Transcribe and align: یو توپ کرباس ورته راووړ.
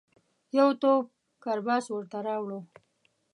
یو 0.57 0.69
توپ 0.81 1.05
کرباس 1.43 1.85
ورته 1.89 2.17
راووړ. 2.25 2.61